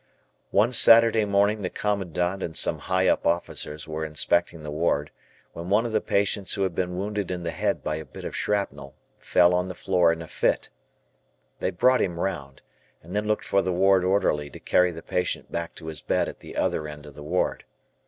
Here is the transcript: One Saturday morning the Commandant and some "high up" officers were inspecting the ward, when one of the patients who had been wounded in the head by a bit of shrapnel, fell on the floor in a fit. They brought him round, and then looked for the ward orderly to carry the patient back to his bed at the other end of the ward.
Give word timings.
One 0.49 0.71
Saturday 0.71 1.25
morning 1.25 1.61
the 1.61 1.69
Commandant 1.69 2.41
and 2.41 2.55
some 2.55 2.79
"high 2.89 3.07
up" 3.07 3.27
officers 3.27 3.87
were 3.87 4.03
inspecting 4.03 4.63
the 4.63 4.71
ward, 4.71 5.11
when 5.53 5.69
one 5.69 5.85
of 5.85 5.91
the 5.91 6.01
patients 6.01 6.55
who 6.55 6.63
had 6.63 6.73
been 6.73 6.97
wounded 6.97 7.29
in 7.29 7.43
the 7.43 7.51
head 7.51 7.83
by 7.83 7.97
a 7.97 8.03
bit 8.05 8.25
of 8.25 8.35
shrapnel, 8.35 8.95
fell 9.19 9.53
on 9.53 9.67
the 9.67 9.75
floor 9.75 10.11
in 10.11 10.23
a 10.23 10.27
fit. 10.27 10.71
They 11.59 11.69
brought 11.69 12.01
him 12.01 12.19
round, 12.19 12.63
and 13.03 13.13
then 13.15 13.27
looked 13.27 13.45
for 13.45 13.61
the 13.61 13.71
ward 13.71 14.03
orderly 14.03 14.49
to 14.49 14.59
carry 14.59 14.89
the 14.89 15.03
patient 15.03 15.51
back 15.51 15.75
to 15.75 15.85
his 15.85 16.01
bed 16.01 16.27
at 16.27 16.39
the 16.39 16.55
other 16.55 16.87
end 16.87 17.05
of 17.05 17.13
the 17.13 17.21
ward. 17.21 17.63